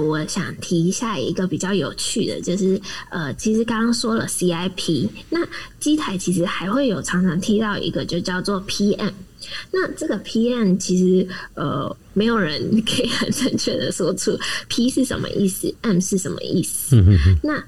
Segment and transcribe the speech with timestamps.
[0.00, 5.40] 我想提一下一个比较有趣的，就是呃，其实刚刚说了 CIP，那
[5.78, 9.12] 机台其实还会有常常提到一个，就叫做 PM。
[9.70, 16.96] 那这个 PM 其实呃，没有人可以很正确的说出 P 是什么意思，M 是什么意思。
[17.42, 17.64] 那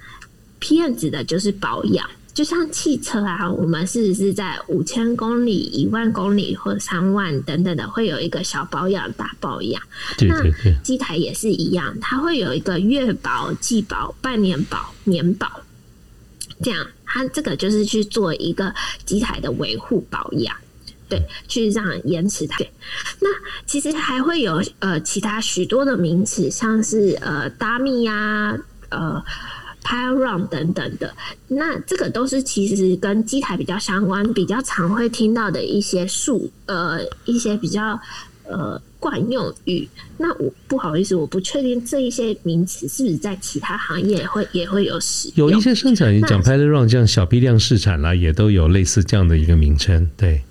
[0.61, 2.09] PM 指的就是保养。
[2.35, 9.83] 就像汽车啊，我们是是在五千公里、一万公里或三万等等的，会有一个小保养、大保养。
[10.21, 10.43] 那
[10.83, 15.61] 机台也是一样，它会有一个月保、季保、半年保、年保，
[16.63, 20.57] 这样它这个就是去做一个机台的维护保养，
[21.11, 22.65] 对，去让延迟它。
[23.21, 23.29] 那
[23.67, 29.23] 其实还会有呃其他许多的名词，像是呃达米呀，呃。
[29.85, 31.13] Pile run 等等的，
[31.49, 38.01] 那这个都是其实跟机台比较相关、比较常会听到的一些术，呃，一些比较
[38.45, 39.89] 呃惯用语。
[40.19, 45.51] 那我不好意思，我不确定这一些名词是不是在其他行业会也会有使用。
[45.51, 50.43] 有一些生产讲 Pile run 这样小批量试产啦，也都有类似这样的一个名称，对。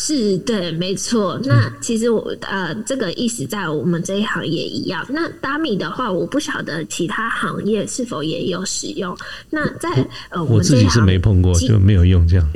[0.00, 1.40] 是对，没错。
[1.42, 5.04] 那其实我呃，这个意思在我们这一行也一样。
[5.08, 9.18] 那达米的话，我不晓得其他行业是否也有使用。
[9.50, 9.90] 那在
[10.30, 12.48] 呃，我自己是没碰过，就没有用这样。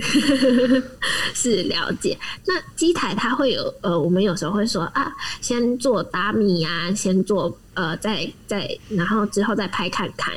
[1.35, 2.17] 是了解。
[2.47, 10.33] 那机台它会有呃，我们有时候会说啊，先做达米啊，先做呃，再再然后之后再拍看看。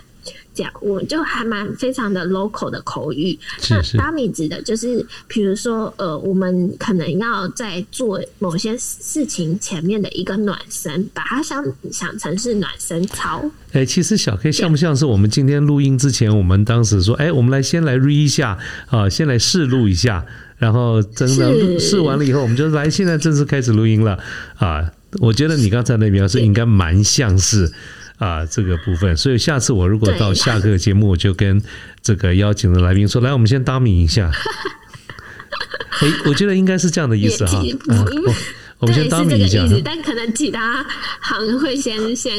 [0.54, 3.38] 这样，我就还蛮非常的 local 的口语。
[3.70, 13.44] 那 dummy 指的就是，比如说，呃，我们可能要在做某些事情前面的一个暖身，把它想想成是暖身操。
[13.74, 18.58] 哎，其实小 K 像不像是我们今天录音之前，我们当时说，哎，我们来先来 re 一下
[18.88, 20.26] 啊，先来试录一下，
[20.58, 24.18] 然后真的试完了以后，我们就来现在正式开始录音了
[24.58, 24.90] 啊。
[25.20, 27.72] 我觉得你刚才那描述应该蛮像是。
[28.18, 31.62] 啊，这个部分，所以下次我如果到下个节目，我就跟
[32.02, 34.32] 这个邀请的来宾说：“来，我们先搭米一下。
[36.00, 37.62] ”哎，我觉得应该是这样的意思哈。
[38.80, 40.86] 我们先搭米一下，但可能其他
[41.20, 42.34] 行会先先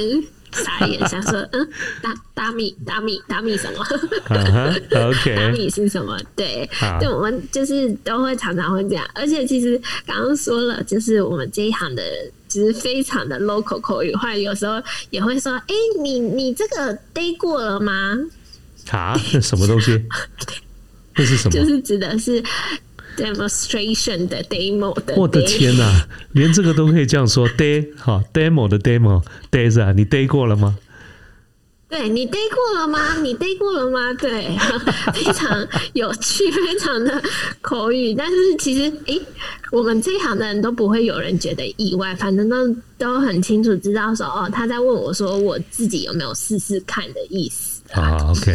[0.53, 1.69] 傻眼， 想说：“嗯，
[2.03, 3.84] 搭搭米搭米搭米什么？
[5.09, 6.19] ”OK，搭米是什么？
[6.34, 6.69] 对，
[7.00, 9.04] 对，我们就是都会常常会这样。
[9.15, 12.03] 而且其实刚刚说了，就是我们这一行的。
[12.56, 18.16] 其实非常的 local 口语化，有时候也会说：“哎，你你这个 day 过了吗？”
[18.90, 20.02] 啊，什么东西？
[21.14, 21.50] 这是什么？
[21.50, 22.42] 就是指的是
[23.18, 25.14] demonstration 的 demo 的。
[25.16, 30.78] 我的天哪，连这个都可以这样说 day 好 demo 的 demo days 啊，你 day 过了吗？
[31.96, 33.16] 对你 day 过了吗？
[33.22, 34.12] 你 day 过了吗？
[34.20, 34.54] 对，
[35.14, 37.22] 非常有趣，非常的
[37.62, 38.12] 口语。
[38.14, 39.18] 但是其实，哎，
[39.72, 48.52] 我们这一行的人都不会有人觉得意外，反正都都很清楚知道说，哦，他在问我说，我自己有没有试试看的意思啊？OK，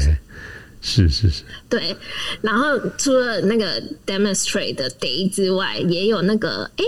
[0.80, 1.96] 是是是，对。
[2.42, 6.86] 然后除了那个 demonstrate 的 day 之外，也有那个哎。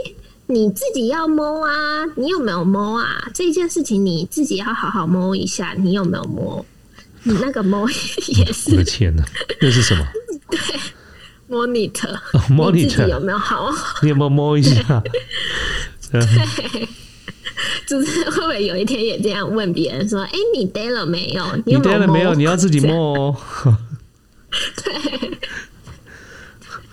[0.54, 3.28] 你自己要摸啊，你有没有摸啊？
[3.34, 6.64] 这件事情你自己要好好摸一下，你有没有摸？
[7.24, 8.72] 你那个摸也是。
[8.72, 9.26] 我的天哪，
[9.60, 10.06] 那是什么？
[10.52, 10.60] 对
[11.50, 13.72] ，monitor，monitor 有没有好？
[14.04, 15.02] 你有没有摸一下？
[16.12, 16.22] 对，
[17.88, 21.44] 就是会不会有一天也这样问别人说：“哎，你逮了没有？
[21.66, 22.36] 你逮了没有？
[22.36, 23.36] 你要自己摸哦。
[24.84, 25.40] ”对。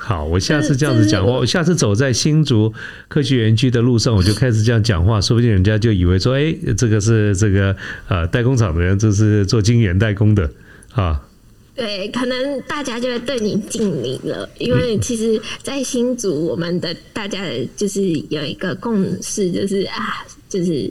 [0.02, 2.72] 好，我下次这样子讲话，我下次走在新竹
[3.06, 7.76] 科学园区的路上，我就开始这样讲话，说不定人家就以为说，哎，这个是这个
[8.08, 10.50] 呃代工厂的人，这是做晶圆代工的
[10.94, 11.20] 啊。
[11.74, 17.44] 对，可能大家就会对你敬礼了，因为其实，在新竹，我们的大家
[17.76, 20.90] 就是有一个共识，就是啊，就是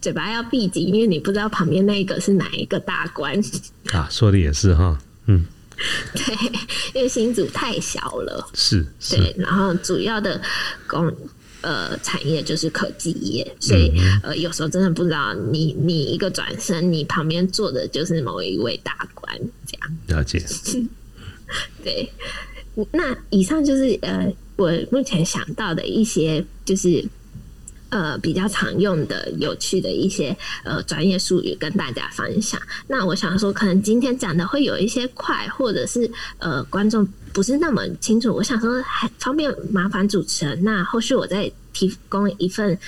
[0.00, 3.38] 嘴巴要闭紧，因为你不知道旁边那一个是哪一个大官
[3.92, 4.08] 啊。
[4.08, 4.96] 说的也是哈，
[5.26, 5.44] 嗯。
[6.14, 6.34] 对，
[6.94, 10.40] 因为新竹太小了，是，对，然后主要的
[10.86, 11.14] 工
[11.60, 13.92] 呃产业就是科技业，所以
[14.22, 20.42] 呃有时候真的不知道你你一个转身，你旁边坐的就是某一位大官，这样了解。
[21.84, 22.10] 对，
[22.92, 27.04] 那以上就是呃我目前想到的一些就是。
[27.96, 32.60] 呃比较常用的有趣的一些呃专业术语跟大家分享。
[32.86, 38.34] 那我想说，可能今天讲的会有一些快，或者是呃观众不是那么清楚。
[38.34, 42.78] 我想说，还方便麻烦主持人，那后续我再提供一份。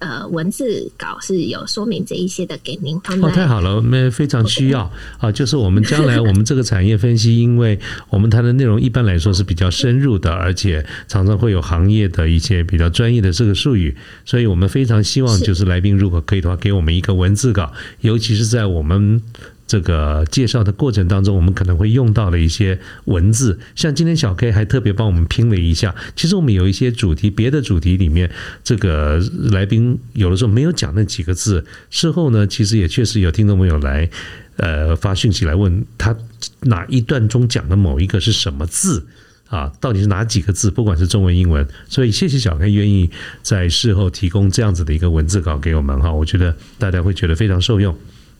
[0.00, 2.96] 呃，文字稿是有说明这一些的，给您。
[3.22, 5.30] 哦，太好了，我们非常需要啊！
[5.32, 7.78] 就是我们将来我们这个产业分析，因为
[8.10, 19.22] 我们谈的内容一般来说是比较深入的，而且常常会有行业的一些比较专业的这个术语，所以我们非常希望就是来宾如果可以的话，给我们一个文字稿，尤其是在我们。
[19.66, 25.94] 这个介绍的过程当中，我们可能会用到的一些文字，像今天小 K 还特别帮我们拼了一下。
[26.14, 28.30] 其实我们有一些主题，别的主题里面，
[28.62, 29.18] 这个
[29.50, 31.64] 来宾有的时候没有讲那几个字。
[31.88, 34.08] 事后呢，其实也确实有听众朋友来，
[34.56, 36.14] 呃，发讯息来问他
[36.60, 39.06] 哪一段中讲的某一个是什么字
[39.48, 39.72] 啊？
[39.80, 40.70] 到底是哪几个字？
[40.70, 41.66] 不管是中文、英文。
[41.88, 43.10] 所以谢谢小 K 愿意
[43.42, 47.96] 在事后提供这样子的一个文字稿给我们哈，我觉得大家会觉得非常受用。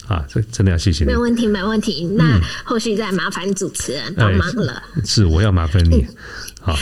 [0.06, 1.10] 啊，这真的要谢谢你。
[1.10, 2.04] 没问题，没问题。
[2.16, 4.82] 那后续再麻烦主持人帮忙了。
[5.04, 6.06] 是，我要麻烦你。
[6.60, 6.74] 好，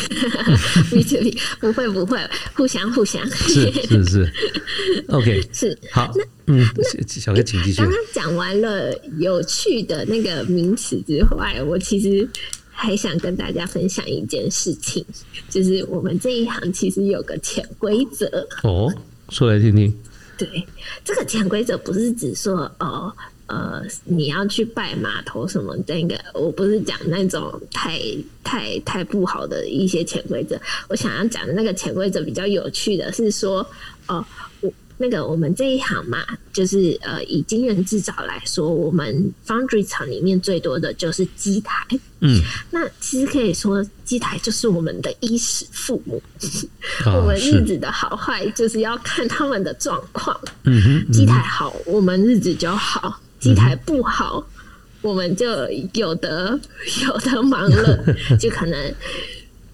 [1.59, 2.19] 不会不会，
[2.55, 3.25] 互相互相。
[3.31, 4.33] 是是是。
[5.09, 6.13] OK，是好。
[6.47, 6.65] 嗯，
[7.07, 7.79] 小哥，请继续。
[7.79, 12.29] 刚刚讲完了有趣的那个名词之外，我其实
[12.71, 15.05] 还想跟大家分享一件事情，
[15.49, 18.47] 就是我们这一行其实有个潜规则。
[18.63, 18.93] 哦，
[19.31, 19.93] 说来听听。
[20.45, 20.67] 对，
[21.05, 23.13] 这个潜规则不是指说，哦，
[23.47, 28.01] 呃，你要去拜码头什么那个，我不是讲那种太
[28.43, 30.61] 太太不好的一些潜规则。
[30.89, 33.65] 我想要讲的那个潜规则比较有趣的是说，
[34.09, 34.25] 哦，
[34.61, 34.73] 我。
[35.03, 41.85] 那个我们这一行嘛，就是呃，以晶圆制造来说，我们 foundry 厂里面最多的就是机台。
[42.21, 42.41] 嗯，
[42.71, 46.23] 那其实可以说，机台就是我们的衣食父母。
[47.17, 50.41] 我们日子的好坏，就是要看他们的状况。
[50.63, 53.11] 嗯哼，机台好，我们日子就好；
[53.41, 54.47] 机台不好，
[55.01, 56.57] 我们就有的
[57.05, 58.05] 有的忙了，
[58.39, 58.95] 就可能。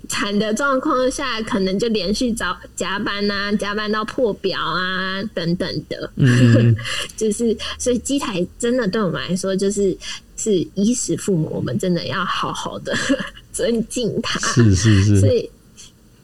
[0.08, 6.10] 产的状况下，可能就连续早加班啊，加班到破表啊，等等的。
[6.16, 6.74] 嗯，
[7.16, 9.96] 就是所以机台真的对我们来说，就是
[10.36, 12.96] 是衣食父母，我们真的要好好的
[13.52, 14.40] 尊敬他。
[14.40, 15.20] 是是是。
[15.20, 15.48] 所以，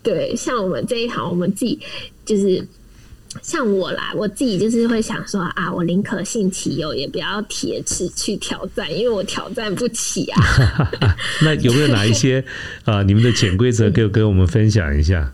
[0.03, 1.79] 对，像我们这一行，我们自己
[2.25, 2.67] 就是。
[3.43, 10.43] 像我啦，我自己就是会想说啊，我宁可信其有，也不要铁齿去挑战，因为我挑战不起啊。
[11.43, 12.45] 那有没有哪一些
[12.85, 13.03] 啊？
[13.03, 15.33] 你们的潜规则，给给我们分享一下？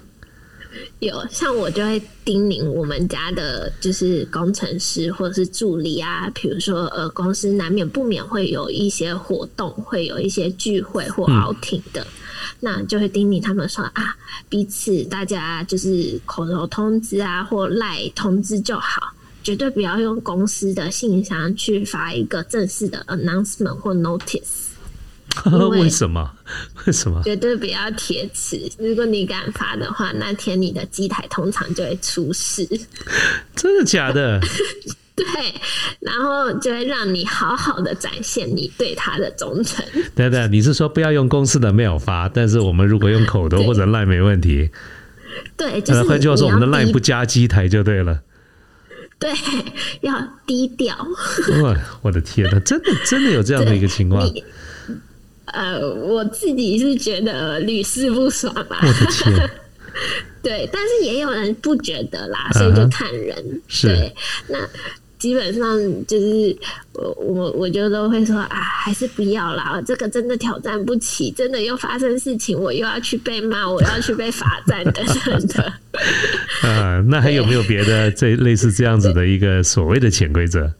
[1.00, 12.06] 有，像我就会叮咛我们家的，就是工程师或者是助理啊，比如说呃，公司难免不免会有一些活动，会有一些聚会或 outing 的。
[12.60, 14.14] 那就会叮咛他们说啊，
[14.50, 24.69] 彼此大家就是口头通知啊，或赖通知就好，绝对不要用公司的信箱去发一个正式的 announcement 或 notice。
[25.70, 26.30] 为什么？
[26.86, 27.22] 为什么？
[27.24, 28.70] 绝对不要贴纸。
[28.78, 32.66] 如果你敢发的话，那天你的机台通常就会出事。
[33.54, 34.40] 真的假的？
[35.14, 35.26] 对，
[36.00, 39.84] 然后就会让你好好的展现你对他的忠诚。
[40.14, 44.70] 等等，你是说不要用公司的 mail 发，但是我们如果用口头或者 line 没问题。
[45.56, 48.20] 对，就是换句话说，我们的 line 不加机台就对了。
[49.18, 49.30] 对，
[50.00, 50.14] 要
[50.46, 50.96] 低调。
[51.62, 54.26] 哇，我的天哪，真的真的有这样的一个情况。
[55.52, 58.78] 呃，我自己是觉得屡试不爽吧。
[58.82, 59.50] 我的天。
[60.42, 63.60] 对，但是也有人不觉得啦，所以就看人。
[63.82, 64.14] 对，
[64.48, 64.56] 那
[65.18, 65.76] 基本上
[66.06, 66.56] 就是
[66.92, 75.72] 我我我就都会说啊，还是不要啦，这个真的挑战不起，真的又发生事情，我又要去被骂，我要去被罚站等等的。
[76.66, 80.72] 啊，那还有没有别的这类似这样子的一个所谓的潜规则？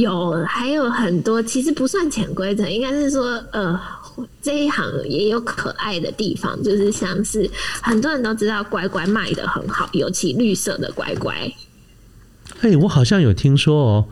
[0.00, 3.80] 有，还有很多，其实不算潜规则，应该是说呃。
[4.40, 7.50] 这一行也有可爱的地方，就是像是
[7.82, 11.34] 很多人都知道乖乖卖的很好，尤其绿色的乖乖。
[12.62, 14.04] 哎，我好像有听说哦。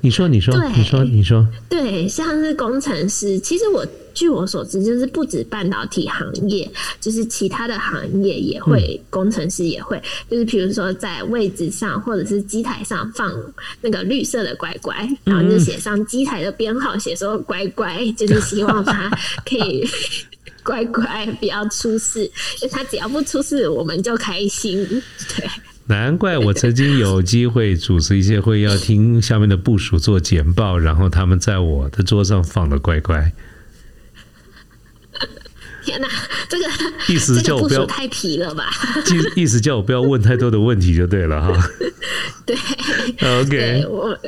[0.00, 10.00] 你说，你说，你说，你说，对，像是工程师，其实我据我所知，就是不止半导体行业，就是其他的行业也会，工程师也会，
[10.30, 13.32] 就是比如说在位置上或者是机台上放
[13.80, 19.10] 那个绿色的乖乖，然后就写上机台的编号，写说乖乖， 就是希望他
[19.44, 19.86] 可以
[20.64, 24.86] 乖乖不要出事，因为他只要不出事，我们就开心，
[25.36, 25.48] 对。
[25.88, 33.32] 难怪我曾经有机会主持一些会，要听下面的部署做简报，然后他们在我的桌上放了乖乖。
[35.82, 36.06] 天哪，
[36.50, 36.66] 这个
[37.08, 38.66] 意思叫我不要太皮了吧？
[39.36, 41.70] 意意思叫我不要问太多的问题就对了哈。
[42.48, 43.42] 对。
[43.42, 44.18] OK，我，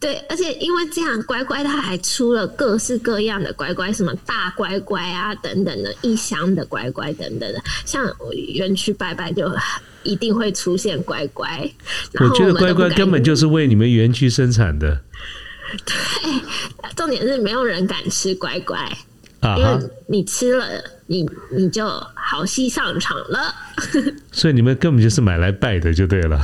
[0.00, 9.52] 对，而且因为这样，乖乖它还出了各式各样的乖乖，什么大乖乖啊等等的，一箱的乖乖等等的，像我园区拜拜就
[10.02, 11.70] 一定会出现乖乖。
[12.18, 15.02] 我觉得乖乖根本就是为你们园区生产的
[15.84, 15.94] 对
[16.94, 18.78] 重点是没有人敢吃乖乖，
[19.40, 20.66] 啊因为，你吃了，
[21.06, 23.54] 你你就好戏上场了。
[24.32, 26.40] 所以你们根本就是买来拜的就对了，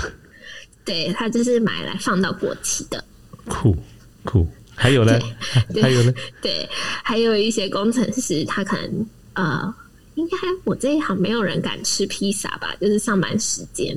[0.85, 3.03] 对，它就是买来放到过期的。
[3.47, 3.77] 酷
[4.25, 4.47] 酷。
[4.75, 5.19] 还有呢？
[5.81, 6.13] 还有呢？
[6.41, 6.69] 对，
[7.05, 9.73] 还有一些工程师，他可能呃，
[10.15, 12.75] 应该我这一行没有人敢吃披萨吧？
[12.81, 13.95] 就是上班时间，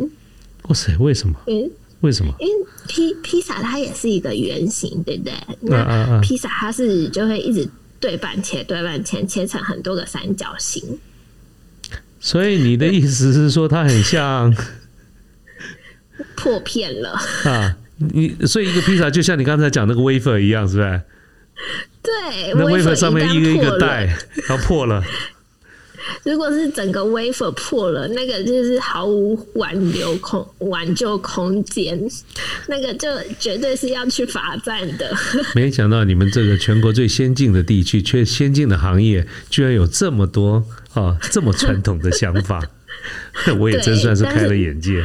[0.64, 1.36] 哇塞，为什么？
[1.48, 2.32] 嗯为为什么？
[2.40, 5.34] 因为披披萨它也是一个圆形，对不对？
[5.62, 7.68] 那啊披萨它是就会一直
[8.00, 10.84] 对半切，对半切，切成很多个三角形。
[12.20, 14.54] 所以你的意思是说，它很像
[16.36, 17.12] 破片了，
[17.44, 17.78] 啊？
[17.98, 21.02] 你所以一个披萨就像你刚才讲那个 wafer 一样，是不是？
[22.04, 24.06] 对，那 wafer 上面一个一个带，
[24.48, 25.02] 然后破了，
[26.24, 31.98] 如果是整个 wafer 破了，那个就是毫无挽留空挽救空间，
[32.68, 33.08] 那个就
[33.40, 35.16] 绝对是要去罚站的。
[35.56, 40.62] 没想到你们这个全国最先进的地区，却先进的行业，居然有这么多
[40.94, 42.62] 啊这么传统的想法，
[43.58, 45.02] 我也真算是开了眼界。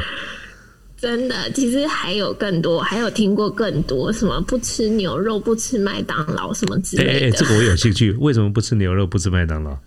[1.00, 7.38] 真的，其实还有更多，还有听过更多什么不吃牛肉、不吃麦当劳什么之哎哎哎，类的。
[7.38, 9.78] 这个我有兴趣，为什么不吃牛肉，不吃麦当劳？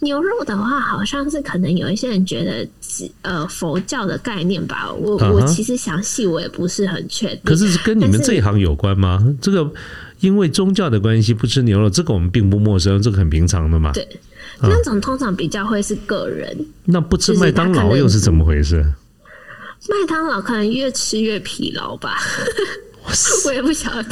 [0.00, 4.92] 牛肉的话，好像是可能有一些人觉得是呃佛教的概念吧。
[4.92, 7.40] 我、我其实详细我也不是很确定。
[7.44, 9.24] 可是跟你们这一行有关吗？
[9.40, 9.68] 这个
[10.20, 13.92] 因为宗教的关系不吃牛肉，这个我们并不陌生，这个很平常的嘛。
[13.92, 14.06] 对，
[14.60, 16.56] 那种通常比较会是个人。
[16.84, 18.84] 那不吃麦当劳又是怎么回事？
[19.88, 22.18] 麦当劳可能越吃越疲劳吧，
[23.46, 24.08] 我也不晓得。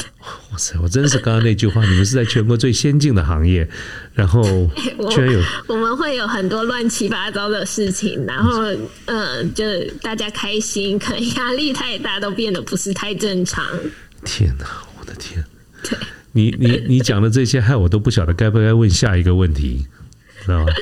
[0.51, 0.75] 哇塞！
[0.81, 3.67] 我真是刚刚那句话，你们是在全国最先进的行业，
[4.13, 4.41] 然后
[4.97, 8.63] 我 居然有我们会有很多乱七八糟的事情，然后
[9.05, 9.63] 嗯，就
[10.01, 13.65] 大家开心，可能压力太大，都变得不是太正常。
[14.23, 14.65] 天哪！
[14.99, 15.43] 我的天！
[15.83, 15.97] 对
[16.31, 19.85] 你你你讲的这些，害我都不晓得该不该问下一个问题，
[20.45, 20.67] 知道吗？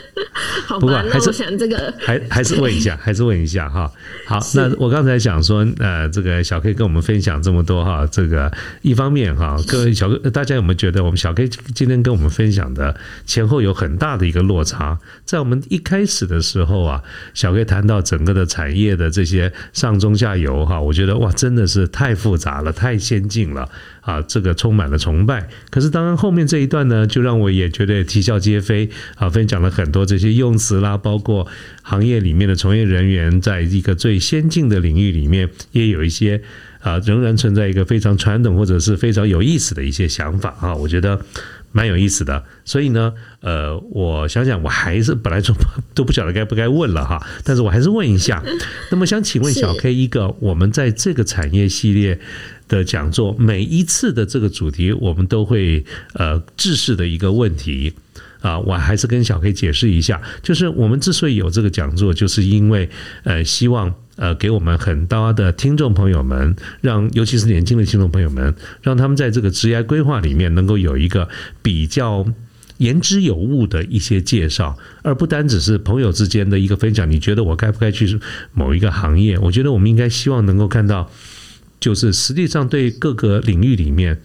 [0.66, 3.92] 好吧，不过还是想这个还还是问一下， 还是问一下哈。
[4.26, 8.52] 好，那我刚才讲说，呃，这个小 K 跟我们分享这么多哈，这个
[8.82, 14.98] 一方面哈，各位 小哥大家有没有觉得我们小 K 今天跟我们分享的前后有很大的一个落差？
[15.26, 17.02] 在我们一开始的时候啊，
[17.34, 23.68] 小 K 谈到整个的产业的这些上中下游哈，我觉得哇，真的是太复杂了，太先进了
[24.02, 25.48] 啊，这个充满了崇拜。
[25.70, 31.48] 可是当然后面这一段呢，就让我也觉得啼笑皆非啊，分享了很多这些用词啦，包括
[31.82, 36.42] 行业里面的从业人员在一个最先进的领域里面，也有一些
[36.80, 41.22] 啊，仍然存在一个非常传统或者是非常有意思的一些想法啊，我觉得
[41.72, 42.44] 蛮有意思的。
[42.66, 45.56] 所以呢，呃，我想想，我还是本来说
[45.96, 48.44] 都不晓得该不该问了哈，但是我还是问一下。
[48.92, 52.20] 那么想请问小 K 一个，我们在这个产业系列
[52.68, 57.94] 的讲座，每一次的这个主题，我们都会呃制式的一个问题。
[58.42, 62.90] 啊，我还是跟小 K 解释一下，就是我们之所以有这个讲座，就是因为
[63.24, 71.28] 呃，希望呃给我们很多的听众朋友们，让尤其是年轻的听众朋友们，让他们在这个职业规划里面能够有一个
[71.64, 72.26] 比较。
[72.78, 77.08] 言之有物的一些介绍，而不单只是朋友之间的一个分享。
[77.12, 78.20] 你觉得我该不该去
[78.54, 79.38] 某一个行业？
[79.38, 81.08] 我觉得我们应该希望能够看到，
[81.80, 84.20] 就是实际上对各个领域里面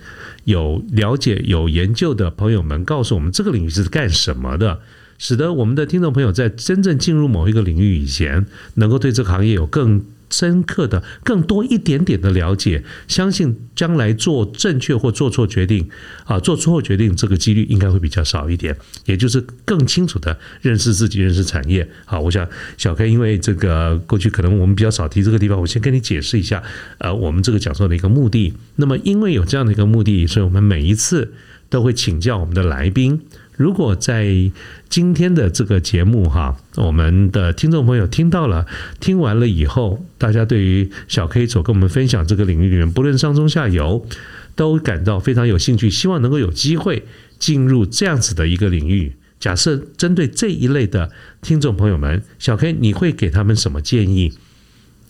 [0.45, 4.81] 有了解、有研究的朋友们，告诉我们这个领域是干什么的，
[5.19, 15.89] 使得我们的听众朋友在真正进入某一个领域以前，能够对这个行业有更深刻的、更多一点点的了解，相信将来做正确或做错决定
[16.25, 21.89] 啊，做错决定这个几率应该会比较少一点，也就是更清楚的认识自己、认识产业。
[22.05, 22.47] 好，我想
[22.77, 26.61] 小 K 因为这个过去可能我们比较少提这个地方，我先跟你解释一下，
[26.99, 28.53] 呃，我们这个讲座的一个目的。
[28.75, 31.33] 那么因为有这样的一个目的，所以我们每一次
[31.71, 33.21] 都会请教我们的来宾。
[33.57, 34.51] 如果在
[34.89, 38.67] 今天的这个节目哈，我们的听众朋友听到了，
[39.01, 44.07] 听完了以后，大家对于小 K 所跟我们分享这个领域里面，不论上中下游，
[44.55, 47.05] 都感到非常有兴趣，希望能够有机会
[47.39, 49.15] 进入这样子的一个领域。
[49.41, 51.11] 假设针对这一类的
[51.41, 54.33] 听众朋友们，小 K 你会给他们什么建议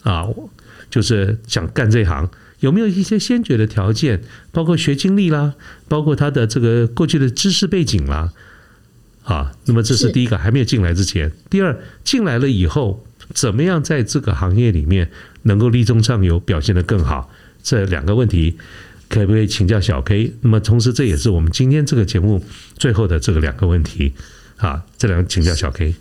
[0.02, 0.26] 啊？
[0.88, 2.30] 就是想干这行。
[2.60, 4.22] 有没有一些先决的条件，
[4.52, 5.54] 包括学经历啦，
[5.88, 8.32] 包括他的这个过去的知识背景啦，
[9.24, 9.52] 啊。
[9.66, 11.32] 那么这是第一个，还没有进来之前。
[11.50, 15.10] 第二，进来了以后，怎么样在这个行业里面
[15.42, 17.30] 能够立中上游表现得更好？
[17.62, 18.56] 这两个问题
[19.08, 20.32] 可不可以请教小 K？
[20.40, 22.42] 那么同时，这也是我们今天这个节目
[22.78, 24.12] 最后的这个两个问题
[24.56, 24.84] 啊。
[24.96, 25.94] 这两个请教小 K。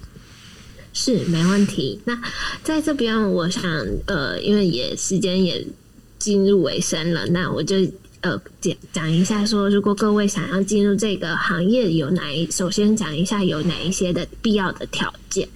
[0.94, 2.00] 是没问题。
[2.06, 2.18] 那
[2.64, 3.64] 在这边，我想
[4.06, 5.68] 呃，因为也时间也
[6.26, 7.76] 进入尾声了，那我就
[8.22, 15.48] 呃讲讲一下，说如果各位想要进入这个行业，有哪一首先讲一下有哪一些的必要的条件。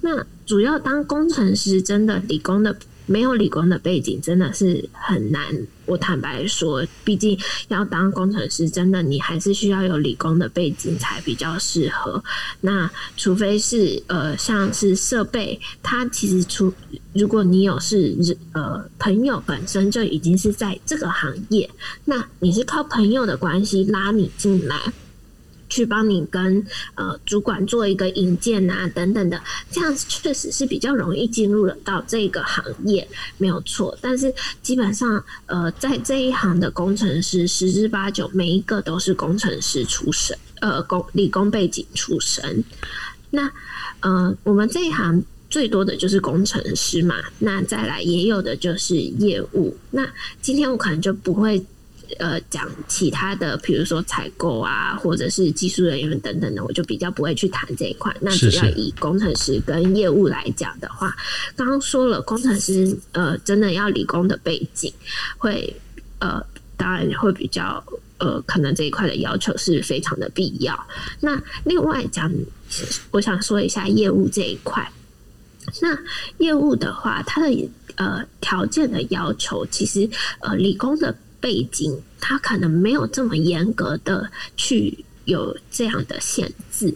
[0.00, 2.76] 那主要当工程师，真的理工的。
[3.12, 5.42] 没有理工的背景真的是很难。
[5.84, 7.38] 我坦白说，毕竟
[7.68, 12.22] 要当工程师，真的你还是需要有理工的背景才比较适合。
[12.62, 16.72] 那除非是呃，像是设备，它其实除
[17.12, 18.16] 如果你有是
[18.52, 21.68] 呃朋友本身就已经是在这个行业，
[22.06, 24.80] 那你是靠朋友的关系拉你进来。
[25.72, 26.62] 去帮你跟
[26.96, 33.96] 呃主管做一个引荐啊等等的，这样确实是比较容易进入了到这个行业，没有错。
[34.02, 42.62] 但是基本上呃在这一行的工程师十之八九每一个都是工程师出身，呃工理工背景出身。
[43.30, 43.50] 那
[44.00, 49.74] 呃我们这一行最多的就是工程师嘛，那再来也有的就是业务。
[49.92, 50.06] 那
[50.42, 51.64] 今天我可能就不会。
[52.18, 58.14] 呃，讲其他的，比如说采购啊，或者是技术人员等等的，我就比较不会去谈这一块。
[58.20, 61.16] 那主要以工程师跟业务来讲的话，
[61.56, 64.92] 刚刚说了，工程师呃，真的要理工的背景，
[65.38, 65.74] 会
[66.18, 66.44] 呃，
[66.76, 67.82] 当然会比较
[68.18, 70.78] 呃，可能这一块的要求是非常的必要。
[71.20, 72.30] 那另外讲，
[73.10, 74.92] 我想说一下业务这一块。
[75.80, 75.98] 那
[76.38, 80.08] 业务的话，它的呃条件的要求，其实
[80.40, 81.16] 呃理工的。
[81.42, 86.94] 背景，他可能没有这么严格的去有这样的限制，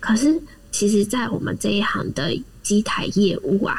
[0.00, 3.74] 可是其实，在我们这一行的机台业务啊，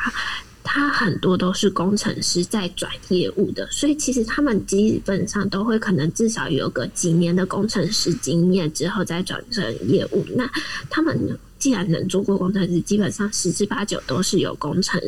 [0.68, 10.26] 他很多都是工程师在转业务的，所以其实他们基本上都会可能至少有个几年的工程师经验之后再转成业务。
[10.36, 10.50] 那
[10.90, 15.00] 他们既然能做过工程师，基本上十之八九都是有工程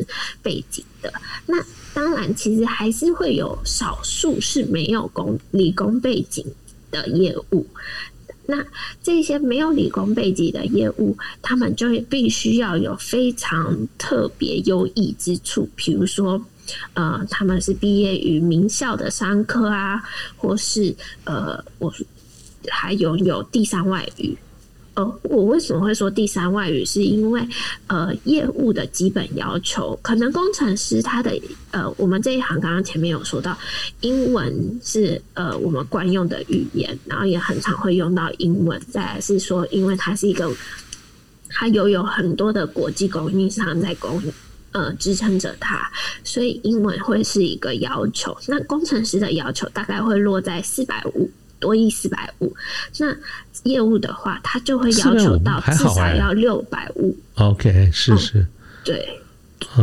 [0.42, 1.12] 背景的。
[1.46, 6.46] 那当然，其实还是会有少数是没有工理工背景
[6.92, 7.66] 的业务。
[8.50, 8.64] 那
[9.02, 16.42] 这些没有理工背景的业务，他们就会必须要有非常特别优异之处，比如说，
[16.94, 20.02] 呃，他们是毕业于名校的商科啊，
[20.38, 21.92] 或是呃，我
[22.70, 24.34] 还拥有第三外语。
[24.98, 26.84] 呃，我为什么会说第三外语？
[26.84, 27.40] 是因为
[27.86, 31.32] 呃，业务的基本要求，可能工程师他的
[31.70, 33.56] 呃，我们这一行刚刚前面有说到，
[34.00, 38.80] 英文是呃我们惯用的语言，然后也很常会用到英文。
[38.90, 40.52] 再来是说，因为它是一个，
[41.48, 44.20] 它拥有很多的国际供应商在供
[44.72, 45.88] 呃支撑着它，
[46.24, 48.36] 所以英文会是一个要求。
[48.48, 51.30] 那工程师的要求大概会落在四百五。
[51.60, 52.54] 多一四百五，
[52.98, 53.12] 那
[53.68, 57.14] 业务的话，他就会要求到至少要六百五。
[57.34, 58.46] OK，是是，
[58.84, 59.20] 对，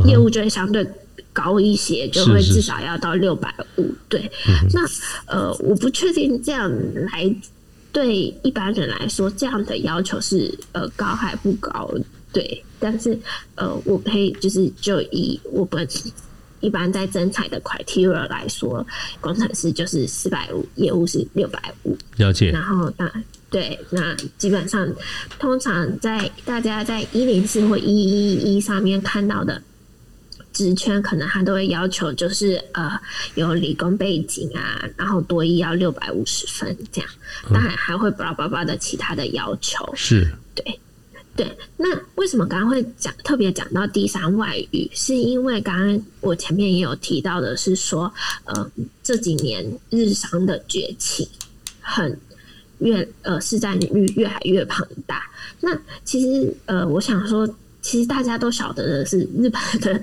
[0.05, 0.85] 业务就会相对
[1.31, 3.93] 高一些，就会至少要到六百五。
[4.09, 4.29] 对，
[4.73, 4.81] 那
[5.27, 6.71] 呃，我不确定这样
[7.11, 7.35] 来
[7.91, 11.93] 对一般人来说，这样的要求是呃高还不高？
[12.33, 13.17] 对，但是
[13.55, 15.87] 呃，我可以就是就以我本。
[16.61, 18.83] 一般在征才的 criteria 来说，
[19.21, 21.95] 工程师就是四百五，业务是六百五。
[22.15, 22.49] 了解。
[22.49, 23.05] 然后那
[23.49, 24.87] 对，那基本上
[25.39, 29.61] 通常在大家在一零四或一一一上面看到的
[30.51, 32.99] 职圈，可能他都会要求就是呃
[33.35, 37.09] 有理工背景啊，然后多一要六百五十分这样。
[37.53, 39.89] 当然还会巴拉巴拉的其他的要求。
[39.95, 40.31] 是。
[40.53, 40.79] 对。
[41.37, 44.89] 对，那为什么刚刚会讲特别讲到第三外语？
[44.93, 48.09] 是因为刚刚我前面也有提到的，是说，
[48.45, 48.71] 呃，
[49.03, 51.27] 这几年日商的崛起
[51.81, 52.17] 很
[52.79, 55.23] 越呃市占率越来越庞大。
[55.61, 57.47] 那其实呃，我想说，
[57.81, 60.01] 其实大家都晓得的是，日本的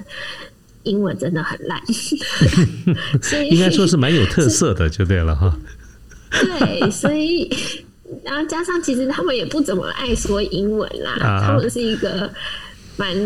[0.83, 1.81] 英文真的很烂，
[3.23, 5.57] 所以应该说是蛮有特色的，就对了哈。
[6.31, 7.51] 对，所以。
[8.23, 11.41] 然后加上，其实他们也不怎么爱说英文啦。
[11.41, 12.31] 他们是一个
[12.99, 13.17] 蛮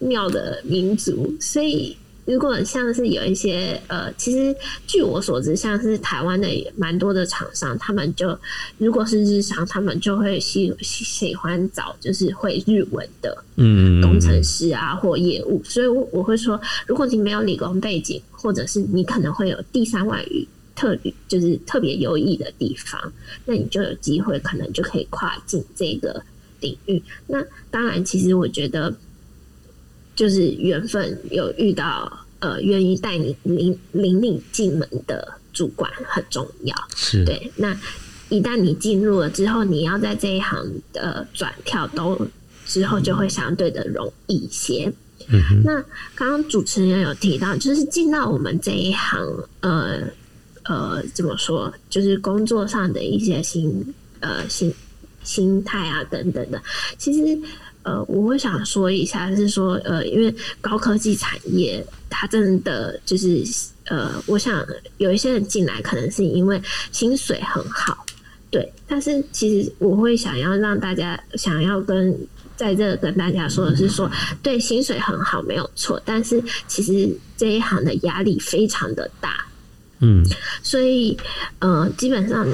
[0.00, 4.54] 妙的民族，所以如果像是有一些呃，其实
[4.86, 8.38] 据我所知，像是台湾的蛮多的厂商，他们就
[8.78, 15.62] 如果是日商，他们就会喜喜欢找就是会日文的嗯工程师啊或业务。
[15.64, 20.46] 所以我我会说，如果你没有理工背景，或者是你可能会有第三外语。
[20.76, 23.00] 特就是特别优异的地方，
[23.46, 26.20] 那你就有机会，可能就可以跨进这个
[26.58, 27.00] 领域。
[27.28, 28.92] 那当然，其实我觉得
[30.14, 36.74] 就是缘分有遇到呃愿意带你领领你进门的主管很重要。
[36.94, 37.76] 是对，那
[38.28, 42.26] 一旦你进入了之后，你要在这一行的转跳都
[42.66, 44.92] 之后就会相对的容易一些。
[45.28, 45.82] 嗯哼，那
[46.14, 49.20] 刚刚主持人有提到，就是进到我们这一行，
[49.60, 50.02] 呃
[50.64, 54.74] 呃，怎么说，就是工作上的一些心呃心
[55.22, 56.62] 心态啊等等的。
[56.98, 57.38] 其实
[57.84, 63.42] 呃，我会想说一下，是说呃，因为高科技产业它真的就是
[63.86, 64.66] 呃，我想
[64.98, 68.04] 有一些人进来，可能是因为薪水很好，
[68.50, 68.72] 对。
[68.88, 72.18] 但是其实我会想要让大家想要跟。
[72.56, 74.08] 在这跟大家说的是说，
[74.40, 79.44] 对薪水很好没有错，但是其实这一行的压力非常的大，
[79.98, 80.24] 嗯，
[80.62, 81.18] 所以
[81.58, 82.46] 呃，基本上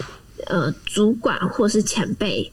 [0.46, 2.50] 呃，主管或是前辈，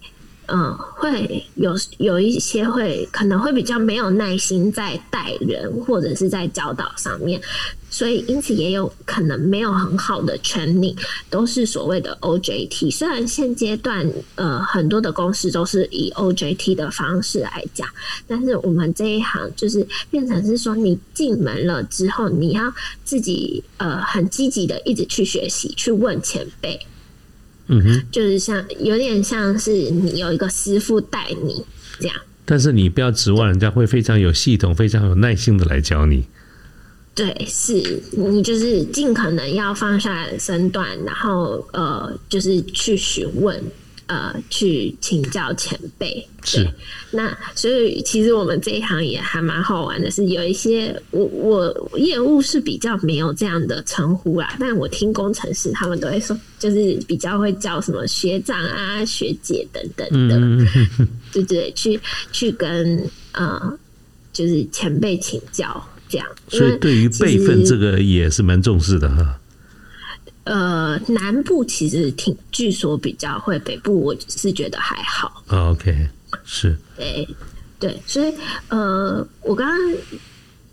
[0.47, 7.41] 嗯、会有有一些会可能会比较没有耐心在带人或者是在教导上面，
[7.89, 10.95] 所以因此也有可能没有很好的权利，
[11.29, 12.91] 都是所谓的 OJT。
[12.91, 17.87] 虽然现阶段呃很多的公司都是以 OJT 的方式来讲，
[18.25, 26.79] 但是我们这一行就是变成是说，你进门了之后，你要自己呃很积极的一直去学习，去问前辈，
[27.67, 28.03] 嗯哼。
[28.11, 31.63] 就是像有点像是你有一个师傅带你
[31.99, 32.15] 这样。
[32.45, 36.25] 但是你不要指望人家会非常有系统、非常有耐心的来教你。
[37.13, 43.59] 对，是你就是尽可能要放下身段，然后呃，就是去询问，
[44.07, 46.27] 呃，去请教前辈。
[47.11, 60.37] 那所以其实我们这一行也还蛮好玩的，是有一些我我业务是比较没有这样的称呼啦，但我听工程师他们都会说，就是比较会叫什么学长啊、学姐等等的。
[60.37, 61.99] 嗯嗯嗯嗯，对对，去
[62.31, 63.77] 去跟呃，
[64.31, 66.25] 就是前辈请教这样。
[66.47, 69.37] 所以对于辈分这个也是蛮重视的哈。
[70.47, 75.43] 呃，南部其实挺，据说比较会，北部我是觉得还好。
[75.47, 76.07] 啊 OK，
[76.45, 77.27] 是对
[77.77, 78.33] 对，所以
[78.69, 79.77] 呃，我刚刚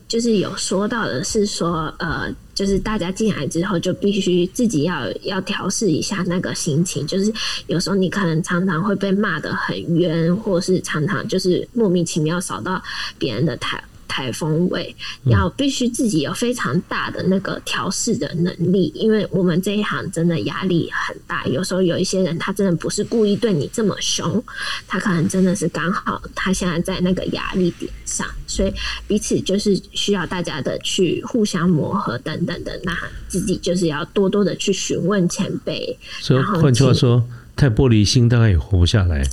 [0.06, 7.32] 就是有说到的是说，呃，就是大家进来之后就必须自己要要调试一下那个心情，就是
[7.66, 12.80] 有时候你可能常常会被骂的很冤，或是常常就是莫名其妙扫到
[13.18, 13.82] 别人的台。
[14.14, 21.44] 台风位，要必须自己有非常大的那个调试的能力，因为我们这一行真的压力很大。
[21.46, 24.40] 有时候有一些人他真的不是故意对你这么凶，
[24.86, 28.72] 他可能真的是刚好他现在在那个压力点上，所以
[29.08, 32.80] 彼此就是需要大家的去互相磨合等等的。
[32.84, 32.96] 那
[33.26, 37.24] 自己就是要多多的去询问前辈，所以换句话说，
[37.56, 39.24] 太玻璃心大概也活不下来。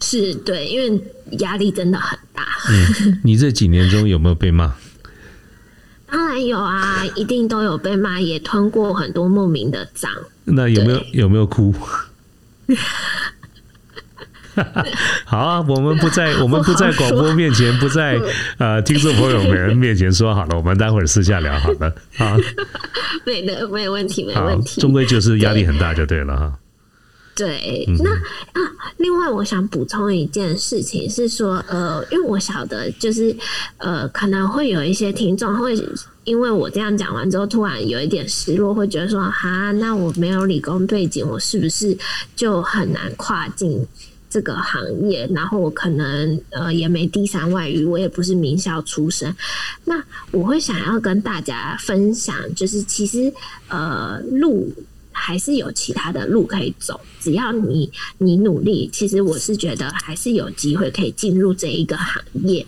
[0.00, 1.00] 是对，因为
[1.38, 2.42] 压力真的很大。
[2.70, 4.74] 嗯你这几年中有没有被骂？
[6.10, 10.10] 当然有啊，一定都有被骂，也吞过很多莫名的脏。
[10.44, 11.74] 那有没有有没有哭？
[15.24, 18.20] 好啊，我们不在我们不在广播面前，不在
[18.58, 22.36] 呃听众朋友们面前说好了，我们待会儿私下聊好了啊。
[23.26, 24.80] 没的，没有问题，没好问，题。
[24.80, 26.56] 终归就是压力很大就对了哈。
[27.36, 33.36] 对，嗯那啊，另外我想补充一件事情是说，呃，因为我晓得就是
[33.78, 35.76] 呃，可能会有一些听众会
[36.24, 41.96] 因为我这样讲完之后，突然有一点失落，会觉得说，哈，那我没有理工背景，我是不是
[42.36, 43.86] 就很难跨进？
[44.30, 49.32] 这个行业，然后我可能呃也没第三外语，我也不是名校出身，
[49.84, 53.32] 那我会想要跟大家分享，就是其实
[53.68, 54.72] 呃路
[55.14, 62.66] 还是有其他的路可以走，只要你你努力，其实我是觉得还是有机会可以进入这一个行业。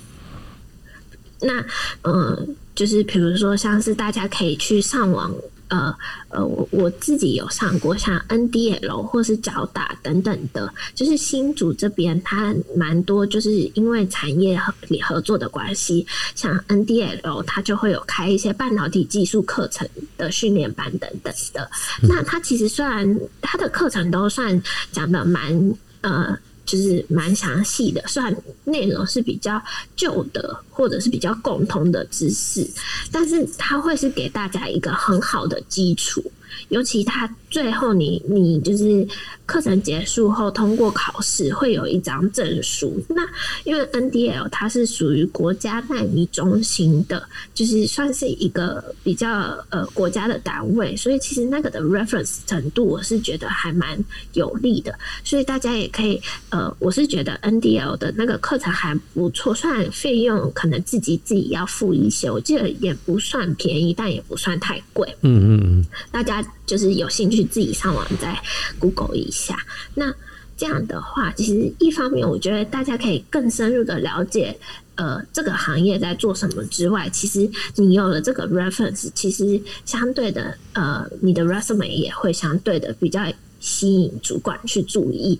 [1.40, 1.62] 那
[2.02, 5.34] 嗯、就是比如说像是大家可以去上网。
[5.68, 5.94] 呃
[6.28, 21.70] 呃，我我自己有上过像 NDL 或是脚打等等的，就是新竹这边它蛮多，就是因为产业合合作的关系，像 NDL 它就会有开一些半导体技术课程的训练班等等的。
[22.02, 26.36] 那它其实虽然它的课程都算讲的蛮呃。
[26.66, 29.62] 就是蛮详细的，虽然内容是比较
[29.94, 32.68] 旧的，或者是比较共通的知识，
[33.10, 36.22] 但是它会是给大家一个很好的基础。
[36.68, 39.08] 尤其它最后你你就是
[39.46, 43.02] 课程结束后通过考试会有一张证书。
[43.08, 43.22] 那
[43.64, 53.98] 因为 NDL 它是属于国家代理中心的，就是算是一个比较呃国家的单位，所以其实那个的 reference 程度我是觉得还蛮
[54.34, 54.94] 有利的。
[55.24, 65.08] 所以大家也可以呃，我是觉得 NDL 的那个课程还不错，虽然费用可能自己自己要付一些，我记得也不算便宜，但也不算太贵。
[65.22, 68.36] 嗯嗯嗯，大家就是有兴趣自己上网再
[68.78, 69.56] Google 一下。
[69.94, 70.12] 那
[70.56, 74.58] 这样的话，其实一方面我觉得大家可以更深入的了解，
[74.94, 83.20] 呃，这个行业在做什么之外，其实你有了这个 reference，其实相对的，呃，你的 resume 也会相对的比较
[83.60, 85.38] 吸引主管去注意。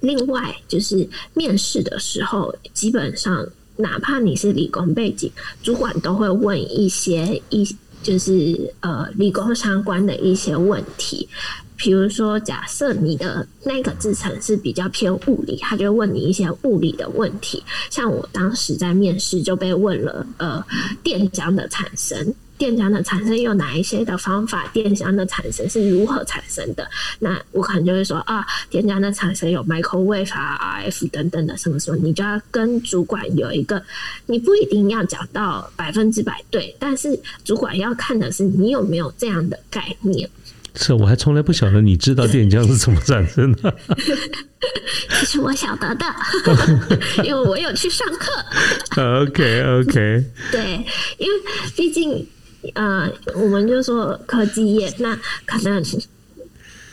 [0.00, 5.28] 另外，就是面试的时候，基本上哪怕你是理工背景，
[5.64, 7.76] 主管都会问一些一。
[8.02, 11.28] 就是呃，理工相关的一些问题，
[11.76, 17.62] 比如说，假设你的那个制程是比较偏物理，他就问你一些物理的问题。
[17.90, 20.64] 像我当时在面试就被问了，呃，
[21.02, 22.34] 电浆的产生。
[22.58, 24.66] 电浆的产生有哪一些的方法？
[24.72, 26.86] 电浆的产生是如何产生的？
[27.20, 33.80] 那我可能就会说啊，电浆的产生有 microwave 啊、RF 等等的什么什么，你就要跟主管有一个，
[34.26, 40.28] 你不一定要讲到百分之百对，但是主管要看的是你有没有这样的概念。
[40.74, 43.74] 是，我还从来不晓得你知道电浆是怎么产生的。
[45.20, 46.04] 其实我晓得的，
[47.24, 48.32] 因为我有去上课。
[49.22, 50.24] OK OK。
[50.50, 50.84] 对，
[51.18, 51.40] 因为
[51.76, 52.26] 毕竟。
[52.74, 55.16] 呃，我们就说科技业，那
[55.46, 55.82] 可能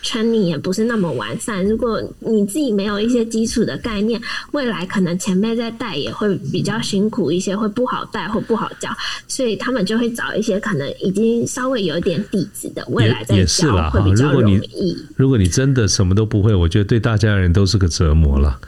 [0.03, 1.65] training 也不是那么完善。
[1.65, 8.89] 如果你自己没有一些基础的概念，未来可能前辈在带也会比较辛苦一些，会不好带或不好教。
[9.27, 14.95] 所以他们就会找一些可能已经稍微有点底子的，未来再教会比较容易。
[15.15, 18.59] 如果你真的什么都不会，我觉得对大家人都是个折磨了。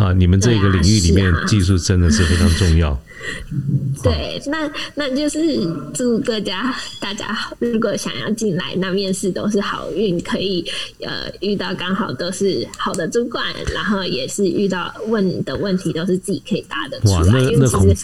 [0.00, 2.98] 啊，你们这个领域里面技术真的是非常重要。
[4.02, 5.38] 对，那那就是
[5.92, 10.64] 祝各家大家如果想要进来，那面试都是好运，可以
[11.00, 17.30] 呃遇到刚好都是好的主管，然后也是遇到问的问题都是自己可以答的出来。
[17.30, 17.94] 那那恐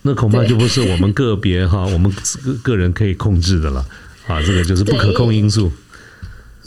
[0.00, 2.10] 那恐怕就不是我们个别哈，我们
[2.42, 3.84] 个个人可以控制的了
[4.26, 5.70] 啊，这个就是不可控因素。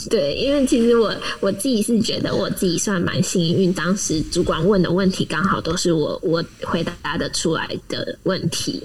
[0.09, 8.81] 对，因为其实我我自己是觉得我自己算蛮幸运，当时主管问的问题刚好都是我我回答的出来的问题。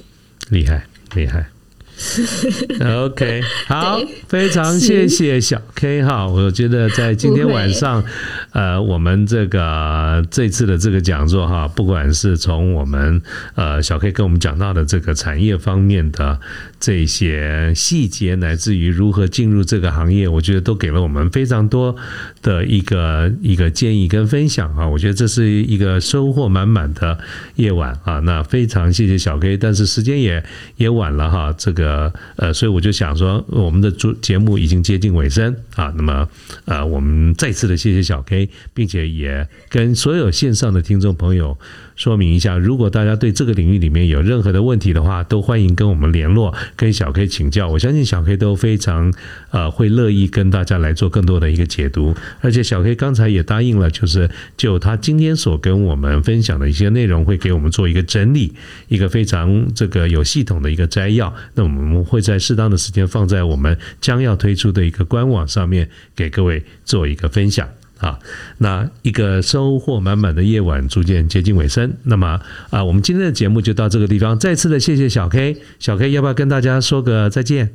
[0.50, 1.48] 厉害，厉害。
[2.84, 6.26] OK， 好，非常谢谢小 K 哈。
[6.26, 8.04] 我觉得在今天晚上，
[8.52, 13.22] 呃，我们这个这次的这个讲座哈，不管是从我们
[13.54, 16.38] 呃小 K 跟我们讲到的这个产业方面的
[16.78, 21.96] 这些细节，乃至于如何进入这个行业，我觉得都给了我们非常多
[22.42, 24.86] 的一个一个建议跟分享啊。
[24.86, 27.18] 我觉得这是一个收获满满的
[27.54, 28.18] 夜晚啊。
[28.18, 30.44] 那非常谢谢小 K，但是时间也
[30.76, 31.85] 也晚了哈，这个。
[31.86, 35.92] 呃呃，所以我就想说，我们的主节目已经接近尾声啊。
[35.96, 36.28] 那么
[36.64, 41.56] 呃，我们再次的谢谢小 K，并且也跟所有线上的听众朋友。
[41.96, 47.68] 说明一下，如果大家对这个领域里面有任何的问题的话，都欢迎跟我们联络，跟小 K 请教。
[47.68, 49.10] 我相信小 K 都非常
[49.50, 52.14] 呃会乐意跟大家来做更多的一个解读。
[52.42, 58.52] 而且小 K 刚才也答应了，就是就他今天所跟我们分享的一些内容，会给我们做一个整理，
[58.88, 61.34] 一个非常这个有系统的一个摘要。
[61.54, 67.68] 那我们我们会在适当的时间放在我们将要推出的一个官网上面，给各位做一个分享。
[67.98, 68.18] 啊，
[68.58, 71.94] 那一个收获满满的夜晚逐渐接近尾声。
[72.02, 74.38] 那么啊，我们今天的节目就到这个地方。
[74.38, 77.72] 再次的谢谢小 K，小 K 要不要跟大家说个再见？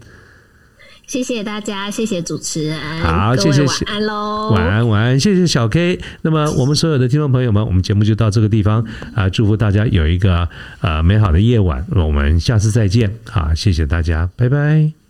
[1.12, 2.80] 谢谢大家，谢谢主持人。
[3.02, 6.00] 好，谢谢，晚安喽，晚安，晚安，谢谢小 K。
[6.22, 8.82] 那么我们所有的听众朋友们，我们节目就到这个地方
[9.14, 10.48] 啊，祝福大家有一个
[10.80, 11.86] 呃美好的夜晚。
[11.90, 15.01] 我们下次再见啊，谢谢大家，拜拜。